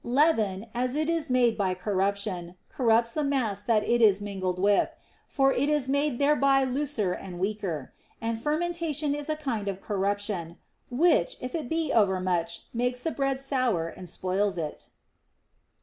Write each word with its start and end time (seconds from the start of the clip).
Leaven, 0.03 0.65
as 0.73 0.95
it 0.95 1.11
is 1.11 1.29
made 1.29 1.55
by 1.55 1.75
corruption, 1.75 2.55
corrupts 2.69 3.13
the 3.13 3.23
mass 3.23 3.61
that 3.61 3.83
it 3.87 4.01
is 4.01 4.19
mingled 4.19 4.57
with, 4.57 4.89
for 5.27 5.53
it 5.53 5.69
is 5.69 5.87
made 5.87 6.17
thereby 6.17 6.63
looser 6.63 7.13
and 7.13 7.37
weaker; 7.37 7.93
and 8.19 8.41
fer 8.41 8.57
mentation 8.57 9.13
is 9.13 9.29
a 9.29 9.35
kind 9.35 9.67
of 9.67 9.79
corruption, 9.79 10.57
which, 10.89 11.35
if 11.39 11.53
it 11.53 11.69
be 11.69 11.93
over 11.93 12.19
much, 12.19 12.61
makes 12.73 13.03
the 13.03 13.11
bread 13.11 13.39
sour 13.39 13.87
and 13.89 14.09
spoils 14.09 14.57
it. 14.57 14.89